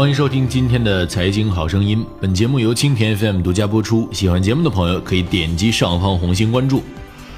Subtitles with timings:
[0.00, 2.02] 欢迎收听今天的财经好声音。
[2.18, 4.08] 本节目由青田 FM 独家播出。
[4.10, 6.82] 喜欢节目的朋友可以点击上方红心关注。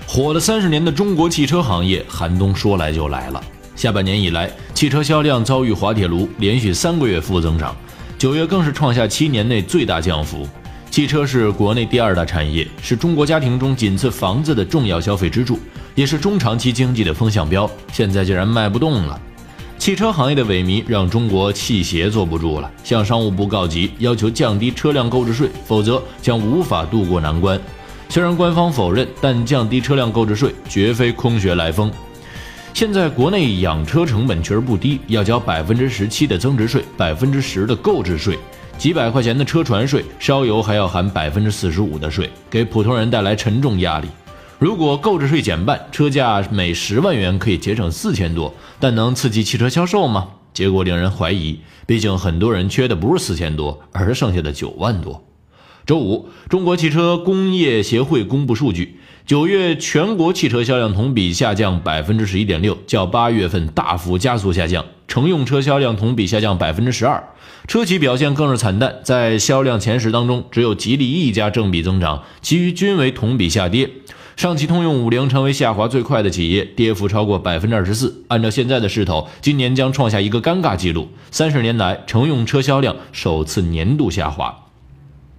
[0.07, 3.43] 火了三十年的中国汽车行业，寒冬说来就来了。
[3.75, 7.77] 下半年以来，汽车销量遭遇滑铁卢，连续三个月负增长，
[8.17, 10.49] 九月更是创下七年内最大降幅。
[10.89, 15.59] 汽车是国内第二大产业，是中国家庭中仅次房子的重要消费支柱，
[15.97, 17.69] 也是中长期经济的风向标。
[17.93, 19.21] 现在竟然卖不动了。
[19.83, 27.61] 汽车行业的萎靡让中国汽协坐不住了，向商务部告急，要求降低车辆购置税，否则将无法渡过难关。
[28.09, 31.91] 虽然官方否认，但降低车辆购置税绝非空穴来风。
[32.73, 38.39] 现在国内养车成本确实不低，要交百分之十七的增值税，百分之十的购置税，
[38.79, 44.07] 几百块钱的车船税，烧油还要含百分之四十五的税，给普通人带来沉重压力。
[44.63, 50.29] 如果购置税减半，车价每十万元可以节省四千多，但能刺激汽车销售吗？
[50.55, 51.59] 结果令人怀疑。
[51.85, 55.25] 毕竟很多人缺的不是四千多，而是剩下的九万多。
[55.85, 64.85] 周五，中国汽车工业协会公布数据，九月全国汽车销量同比下降百分之十一点六，较八月份大幅加速下降。
[65.09, 67.31] 乘用车销量同比下降百分之十二，
[67.67, 73.91] 车企表现更是惨淡，在销量前十当中，只有吉利一家正比增长，其余均为同比下跌。
[74.37, 78.25] 上汽通用五菱成为下滑最快的企业，跌幅超过百分之二十四。
[78.29, 84.59] 按照现在的势头，今年将创下一个尴尬纪录：三十年来乘用车销量首次年度下滑。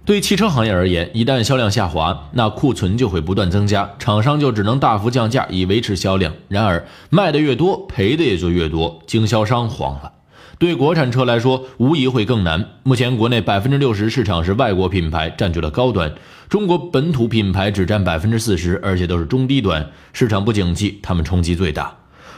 [0.06, 6.32] 对汽车行业而言，一旦销量下滑，那库存就会不断增加，厂商就只能大幅降价以维持销量。
[6.48, 10.12] 然而，卖的越多，赔的也就越多，经销商慌了。
[10.58, 12.64] 对国产车来说，无疑会更难。
[12.84, 16.14] 目前国内百分之六十市场是外国品牌占据了高端，
[16.48, 19.90] 中国本土品牌只占百分之四十，而且都是中低端。
[20.12, 21.96] 市场不景气，他们冲击最大。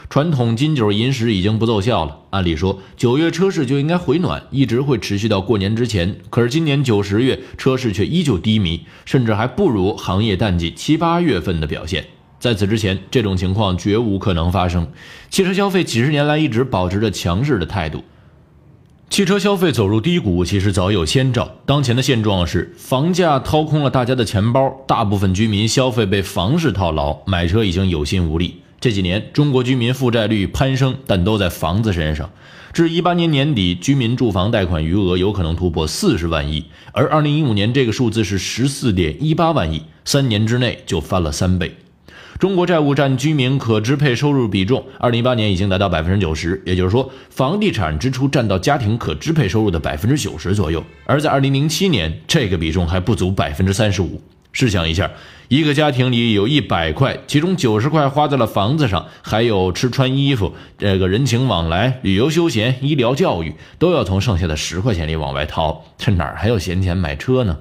[0.09, 2.17] 传统金九银十已经不奏效了。
[2.31, 6.15] 按理说，九月车市就应该回暖，一直会持续到过年之前。
[6.29, 12.05] 可是今年九十月车市却依旧低迷，甚至还不如行业淡季七八月份的表现。
[12.39, 14.87] 在此之前，这种情况绝无可能发生。
[15.29, 18.03] 汽车消费几十年来一直保持着强势的态度。
[19.09, 21.49] 汽车消费走入低谷，其实早有先兆。
[21.65, 28.61] 当前的现状是，房价掏空了大家的钱包，大部分居民消费被房市套牢，买车已经有心无力。
[28.79, 32.29] 这几年，中国居民负债率攀升，但都在房子身上。
[32.73, 41.75] 至一八年年底，居民住房贷款余额有可能突破四十万亿，而二零一五年这个数字是十四点一八万亿，三年之内就翻了三倍。
[42.39, 50.83] 中国债务占居民可支配收入比重，二零一八年已经达到百分之九十，也就是说，房地产支出占到家庭可支配收入的百分之九十左右。
[51.05, 54.21] 而在二零零七年，这个比重还不足百分之三十五。
[54.51, 55.09] 试想一下，
[55.47, 67.57] 一个家庭里有一百块，其中九十块花在了房子上，还有吃穿衣服、这个人情往来、旅游休闲、医疗教育，都要从剩下的十块钱里往外掏，这哪还有闲钱买车呢？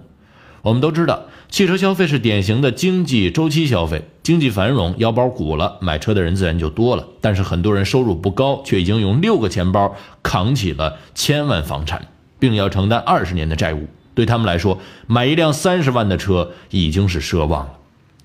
[0.67, 4.03] 我们都知道，汽车消费是典型的经济周期消费。
[4.25, 7.07] 经济繁荣，腰包鼓了，买车的人自然就多了。
[7.21, 9.95] 但是很多人收入不高，却已经用六个钱包
[10.25, 12.09] 扛起了千万房产，
[12.41, 13.87] 并要承担二十年的债务。
[14.13, 17.75] 对他们来说，买一辆三十万的车已经是奢望了。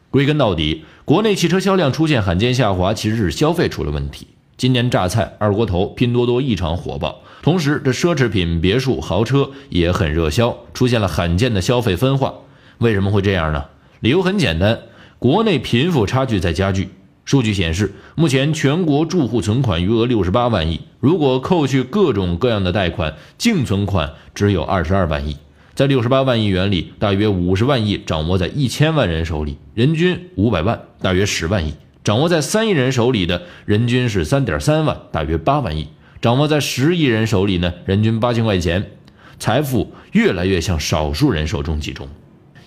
[0.09, 4.25] 归根到底，国内汽车销量出现罕见下滑，其实是消费出了问题。
[4.61, 12.35] 今年榨菜、二锅头、拼多多异常火爆，同时这奢侈品、别墅、豪车也很热销，出现了罕见的消费分化。
[12.77, 13.65] 为什么会这样呢？
[14.01, 14.77] 理由很简单。
[15.17, 16.89] 国内贫富差距在加剧。
[17.25, 25.37] 数据显示，目前全国住户存款余额六十八万亿，如果扣去各种各样的贷款，净存款只有二十二万亿。
[25.73, 31.71] 在六十八万亿元里，大约五十万亿掌握在一千万人手里，人均五百万，大约十万亿；
[32.03, 35.85] 掌握在三亿人手里的人均是三点三万，大约八万亿；
[36.19, 38.91] 掌握在十亿人手里呢，人均八千块钱。
[39.37, 42.07] 财富越来越向少数人手中集中。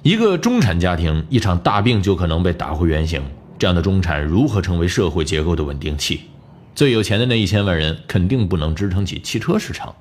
[0.03, 3.23] 一个中产家庭，一场大病就可能被打回原形。
[3.59, 6.21] 这样的中产如何成为社会结构的稳定器？
[6.75, 9.95] 最有钱的那一千万人肯定不能支撑起汽车市场，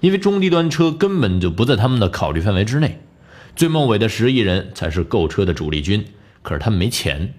[0.00, 3.00] 因为中低端车根本就不在他们的考虑范围之内。
[3.56, 6.04] 最末尾的十亿人才是购车的主力军，
[6.42, 7.34] 可是他们没钱。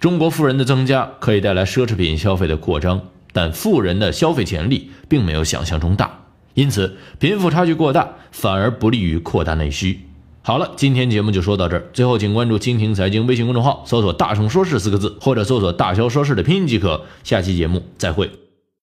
[0.00, 3.02] 中国富人的增加可以带来奢侈品消费的扩张，
[3.34, 6.24] 但富人的消费潜力并没有想象中大，
[6.54, 10.00] 因此贫富差距过大反而不利于扩大内需。
[10.40, 11.84] 好了，今天节目就说到这儿。
[11.92, 17.04] 最后，请关注“蜻蜓财经”微信公众号，搜索“大圣说事”四个字，或者搜索“大肖说事”的拼音即可。
[17.22, 18.30] 下期节目再会。